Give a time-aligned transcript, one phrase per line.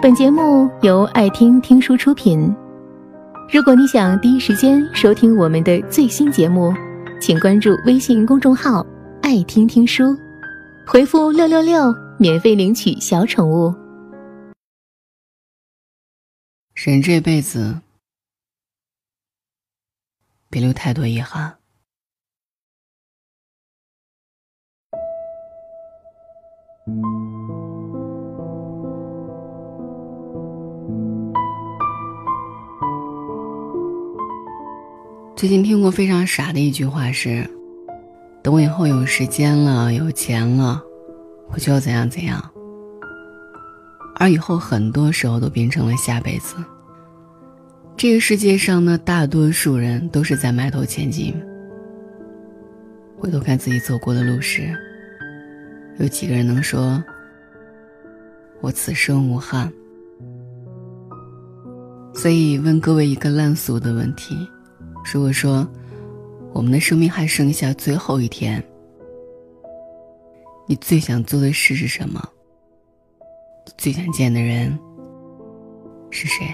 [0.00, 2.54] 本节目由爱听听书出品。
[3.52, 6.72] 如果你想第一时间收听我们的最新节目，
[7.20, 8.86] 请关注微信公众号
[9.22, 10.16] “爱听听书”，
[10.86, 13.74] 回复“六六六”免费领取小宠物。
[16.74, 17.80] 人这辈子，
[20.48, 21.57] 别留太多遗憾。
[35.38, 37.48] 最近听过非常傻的一句话是
[38.42, 40.82] ：“等我以后有时间了、有钱了，
[41.52, 42.42] 我就要怎样怎样。”
[44.18, 46.56] 而以后很多时候都变成了下辈子。
[47.96, 51.32] 这个世界上呢大多数人都是在埋头前进。
[53.16, 54.76] 回头看自己走过的路时，
[56.00, 57.00] 有几个人能说
[58.60, 59.72] ：“我此生无憾？”
[62.12, 64.36] 所以问各位一个烂俗的问题。
[65.04, 65.66] 如果说，
[66.52, 68.62] 我们的生命还剩下最后一天，
[70.66, 72.22] 你最想做的事是什么？
[73.76, 74.78] 最想见的人
[76.10, 76.46] 是谁？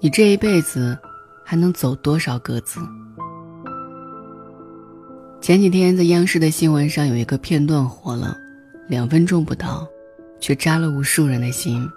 [0.00, 0.98] 你这一辈子
[1.44, 2.80] 还能走多少个字？
[5.40, 8.36] 前几天在央视的新闻上有一个片段火了，
[8.88, 9.86] 两分钟不到。
[10.40, 11.88] 却扎了无数人的心。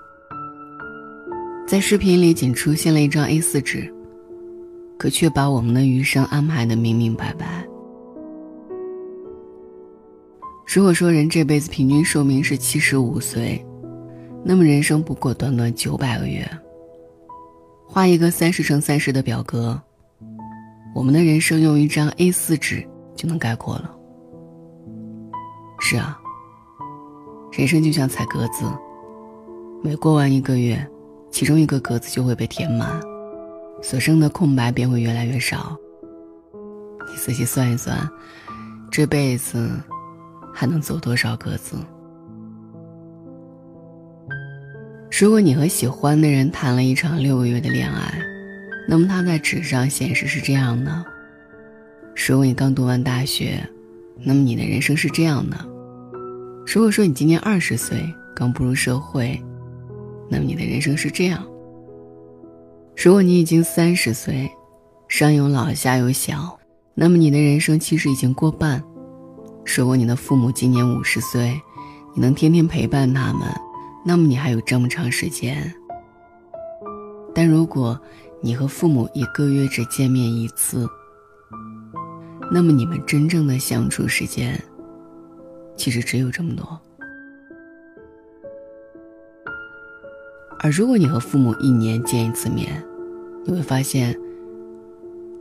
[1.66, 3.92] 在视频里仅出现了一张 A4 纸，
[5.00, 7.66] 可却把我们的余生安排的明明白白。
[10.68, 13.64] 如果说人这辈子平均寿命是七十五岁，
[14.44, 16.46] 那么人生不过短短九百个月。
[17.88, 19.80] 画一个三十乘三十的表格，
[20.96, 23.96] 我们的人生用一张 A4 纸就能概括了。
[25.80, 26.20] 是啊。
[27.56, 28.66] 人生就像踩格子，
[29.84, 30.84] 每过完一个月，
[31.30, 33.00] 其中一个格子就会被填满，
[33.80, 35.78] 所剩的空白便会越来越少。
[37.08, 38.10] 你仔细算一算，
[38.90, 39.70] 这辈子
[40.52, 41.76] 还能走多少格子？
[45.12, 48.20] 如果你和喜欢的人谈了一场六个月的恋爱，
[48.90, 50.92] 那么他在纸上显示是这样的；
[52.28, 53.64] 如果你刚读完大学，
[54.24, 55.73] 那么你的人生是这样的。
[56.66, 58.04] 如果说你今年二十岁，
[58.36, 59.40] 刚步入社会，
[60.30, 61.46] 那么你的人生是这样。
[62.96, 64.50] 如果你已经三十岁，
[65.08, 66.58] 上有老下有小，
[66.96, 68.82] 那么你的人生其实已经过半。
[69.76, 71.62] 如果你的父母今年五十岁，
[72.16, 73.48] 你能天天陪伴他们，
[74.06, 75.74] 那么你还有这么长时间。
[77.36, 78.00] 但如果
[78.42, 80.88] 你和父母一个月只见面一次，
[82.52, 84.60] 那么你们真正的相处时间。
[85.76, 86.80] 其实只有这么多，
[90.60, 92.82] 而如果你和父母一年见一次面，
[93.46, 94.18] 你会发现，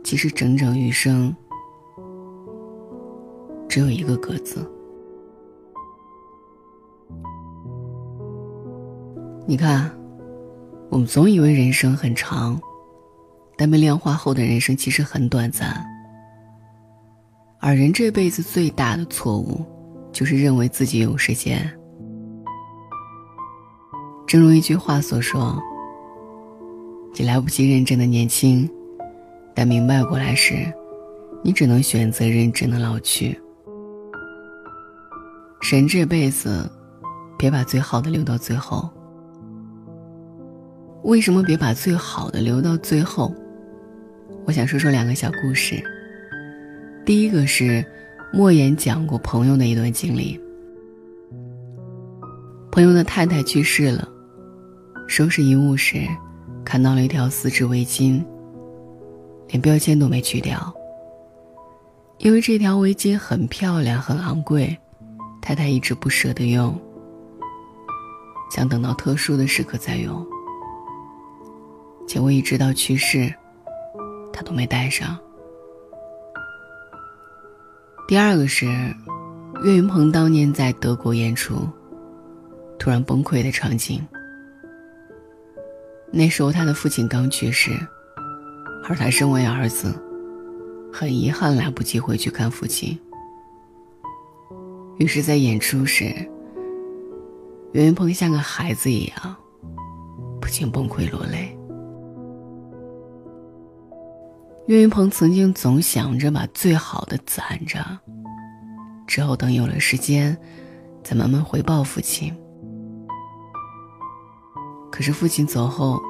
[0.03, 1.33] 其实整整余生
[3.69, 4.69] 只有一个格子。
[9.45, 9.89] 你看，
[10.89, 12.59] 我们总以为人生很长，
[13.55, 15.85] 但被量化后的人生其实很短暂，
[17.59, 19.65] 而人这辈子最大的错误。
[20.13, 21.59] 就是认为自己有时间。
[24.27, 25.59] 正如一句话所说
[27.17, 28.69] ：“你来不及认真的年轻，
[29.53, 30.71] 但明白过来时，
[31.43, 33.37] 你只能选择认真的老去。”
[35.61, 36.69] 人这辈子，
[37.37, 38.89] 别把最好的留到最后。
[41.03, 43.33] 为什么别把最好的留到最后？
[44.45, 45.83] 我想说说两个小故事。
[47.03, 47.83] 第一个是。
[48.35, 50.41] 莫言讲过朋友的一段经历。
[52.71, 54.09] 朋友的太太去世了，
[55.07, 56.07] 收拾遗物时，
[56.65, 58.25] 看到了一条丝质围巾，
[59.49, 60.73] 连标签都没去掉。
[62.17, 64.75] 因为这条围巾很漂亮、很昂贵，
[65.39, 66.75] 太太一直不舍得用，
[68.49, 70.25] 想等到特殊的时刻再用。
[72.07, 73.31] 结果一直到去世，
[74.33, 75.15] 他都没戴上。
[78.13, 78.67] 第二个是，
[79.63, 81.67] 岳云鹏当年在德国演出，
[82.77, 83.99] 突然崩溃的场景。
[86.11, 87.71] 那时候他的父亲刚去世，
[88.87, 89.91] 而他身为儿子，
[90.93, 92.95] 很遗憾来不及回去看父亲。
[94.99, 96.05] 于是，在演出时，
[97.71, 99.35] 岳云鹏像个孩子一样，
[100.39, 101.57] 不禁崩溃落泪。
[104.65, 107.79] 岳云鹏曾经总想着把最好的攒着，
[109.05, 110.37] 之后等有了时间，
[111.03, 112.33] 再慢慢回报父亲。
[114.89, 116.01] 可是父亲走后，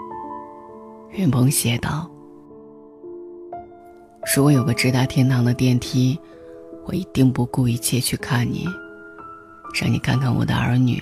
[1.10, 2.08] 岳云鹏写道
[4.36, 6.20] ：“如果有个直达天堂的电梯，
[6.86, 8.68] 我一定不顾一切去看你，
[9.74, 11.02] 让你看看我的儿女，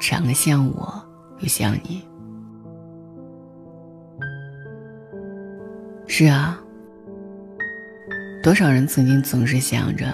[0.00, 1.02] 长得像我
[1.40, 2.04] 又像你。”
[6.06, 6.56] 是啊。
[8.40, 10.06] 多少人曾经总是想着，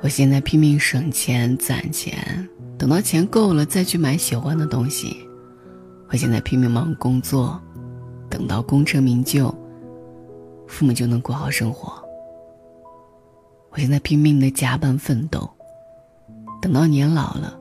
[0.00, 2.48] 我现在拼命省钱攒钱，
[2.78, 5.08] 等到钱够了再去买喜欢的东西；
[6.08, 7.60] 我现在拼命忙工作，
[8.30, 9.54] 等到功成名就，
[10.66, 11.92] 父母就能过好生活；
[13.70, 15.48] 我现在拼命的加班奋斗，
[16.60, 17.56] 等到年老了，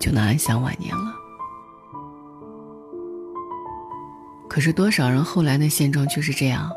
[0.00, 1.14] 就能安享晚年了。
[4.48, 6.70] 可是多少人后来的现状却是这样。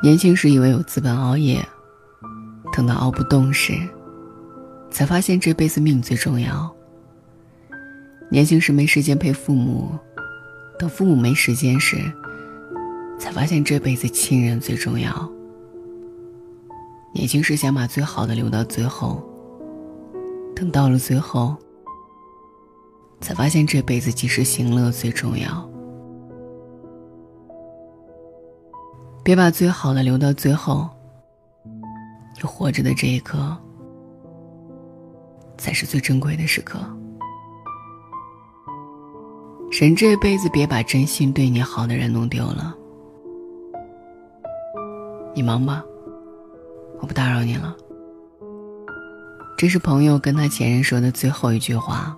[0.00, 1.66] 年轻时以为有资本熬夜，
[2.72, 3.72] 等到熬不动时，
[4.90, 6.72] 才发现这辈子命最重要。
[8.30, 9.90] 年轻时没时间陪父母，
[10.78, 11.96] 等父母没时间时，
[13.18, 15.28] 才发现这辈子亲人最重要。
[17.12, 19.20] 年轻时想把最好的留到最后，
[20.54, 21.56] 等到了最后，
[23.20, 25.68] 才发现这辈子及时行乐最重要。
[29.28, 30.88] 别把最好的留到最后。
[32.34, 33.54] 你活着的这一刻，
[35.58, 36.78] 才是最珍贵的时刻。
[39.70, 42.74] 人这辈子别把真心对你好的人弄丢了。
[45.34, 45.84] 你忙吧，
[46.98, 47.76] 我不打扰你了。
[49.58, 52.16] 这是朋友跟他前任说的最后一句话，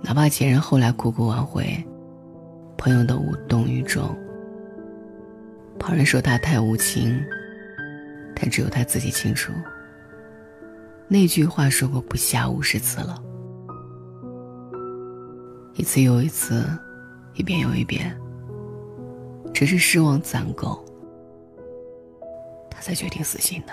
[0.00, 1.62] 哪怕前任后来苦苦挽回，
[2.78, 4.08] 朋友都无动于衷。
[5.80, 7.20] 旁人说他太无情，
[8.36, 9.50] 但只有他自己清楚。
[11.08, 13.20] 那句话说过不下五十次了，
[15.74, 16.64] 一次又一次，
[17.34, 18.14] 一遍又一遍。
[19.52, 20.84] 只是失望攒够，
[22.70, 23.72] 他才决定死心的。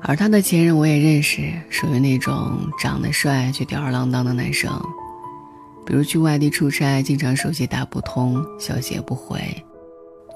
[0.00, 4.72] 而他的前任我也认识，属于那种长得帅却吊儿郎当的男生。
[5.90, 9.40] 比如去外地出差，经常手机打不通，消息也不回，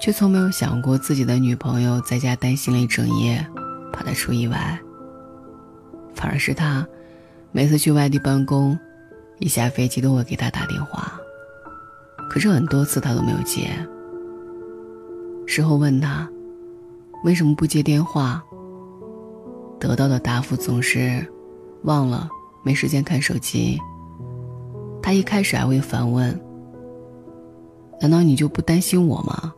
[0.01, 3.47] 却从没有想过自己的女朋友在家担心了一整夜，
[3.93, 4.77] 怕他出意外。
[6.13, 6.85] 反而是他，
[7.53, 8.77] 每次去外地办公，
[9.39, 11.17] 一下飞机都会给他打电话，
[12.29, 13.69] 可是很多次他都没有接。
[15.47, 16.29] 事后问他，
[17.23, 18.43] 为什么不接电话？
[19.79, 21.25] 得到的答复总是，
[21.83, 22.27] 忘了，
[22.61, 23.79] 没时间看手机。
[25.05, 26.35] 他一开始还会反问
[28.01, 29.53] ：“难道你就不担心我吗？”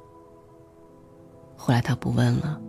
[1.55, 2.59] 后来他不问了，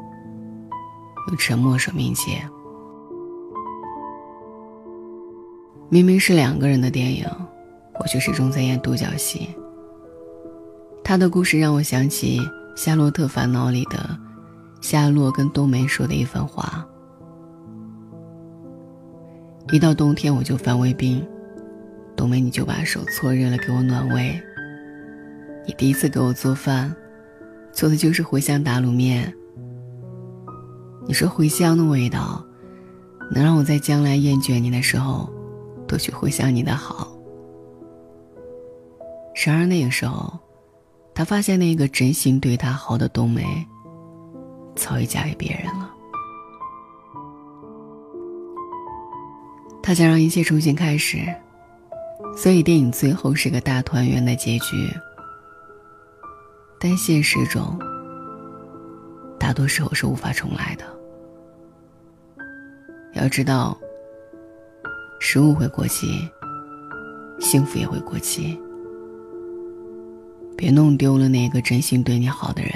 [1.27, 2.41] 用沉默说明解。
[5.89, 7.27] 明明是两个人的电影，
[7.99, 9.49] 我却始终在演独角戏。
[11.03, 12.39] 他的故事让我想起
[12.77, 14.17] 《夏洛特烦恼》里的
[14.81, 16.87] 夏洛跟冬梅说的一番话
[19.73, 21.21] ：“一到冬天我就犯胃病。”
[22.19, 24.37] 冬梅，你就把手搓热了给我暖胃。
[25.65, 26.93] 你第一次给我做饭，
[27.73, 29.33] 做的就是茴香打卤面。
[31.07, 32.45] 你说茴香的味道，
[33.31, 35.33] 能让我在将来厌倦你的时候，
[35.87, 37.17] 多去回想你的好。
[39.47, 40.37] 然而那个时候，
[41.15, 43.45] 他发现那个真心对他好的冬梅，
[44.75, 45.95] 早已嫁给别人了。
[49.81, 51.25] 他想让一切重新开始。
[52.41, 54.89] 所以电影最后是个大团圆的结局，
[56.79, 57.77] 但现实中，
[59.41, 60.85] 大多时候是无法重来的。
[63.15, 63.77] 要知道，
[65.19, 66.31] 食物会过期，
[67.41, 68.57] 幸福也会过期。
[70.57, 72.71] 别弄丢了那个真心对你好的人，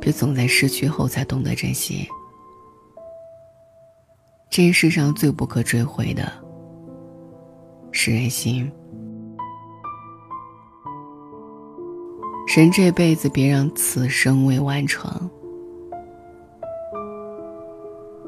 [0.00, 2.08] 别总在失去后才懂得珍惜。
[4.50, 6.43] 这世上最不可追回的。
[7.96, 8.68] 是人心。
[12.56, 15.30] 人这辈子别让此生未完成。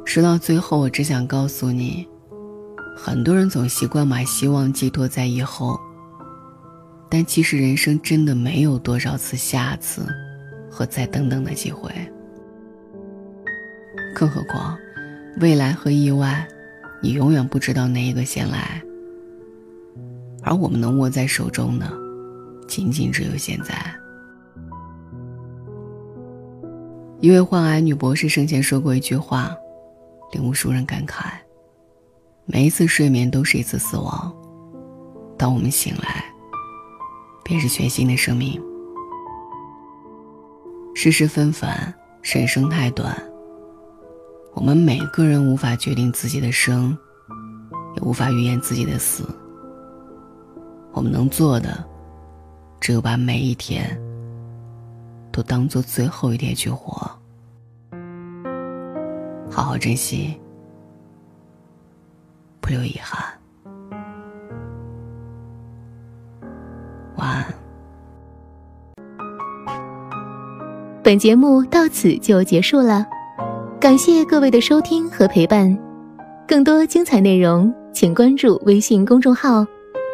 [0.04, 2.08] 说到最后，我只想告诉你，
[2.96, 5.78] 很多人总习惯把希望寄托在以后，
[7.10, 10.06] 但其实人生真的没有多少次下次
[10.70, 11.90] 和再等等的机会。
[14.14, 14.78] 更何况，
[15.40, 16.46] 未来和意外，
[17.02, 18.80] 你永远不知道哪一个先来。
[20.46, 21.92] 而我们能握在手中的，
[22.68, 23.74] 仅仅只有现在。
[27.20, 29.52] 一位患癌女博士生前说过一句话，
[30.30, 31.32] 令无数人感慨：
[32.44, 34.32] 每一次睡眠都是一次死亡，
[35.36, 36.24] 当我们醒来，
[37.42, 38.62] 便是全新的生命。
[40.94, 43.20] 世事纷繁，人生太短。
[44.54, 46.96] 我们每个人无法决定自己的生，
[47.96, 49.24] 也无法预言自己的死。
[50.96, 51.84] 我们能做的，
[52.80, 53.86] 只有把每一天。
[55.30, 57.06] 都当做最后一天去活，
[59.50, 60.34] 好好珍惜，
[62.62, 63.22] 不留遗憾。
[67.16, 67.44] 晚安。
[71.04, 73.06] 本节目到此就结束了，
[73.78, 75.78] 感谢各位的收听和陪伴。
[76.48, 79.66] 更多精彩内容，请关注微信公众号“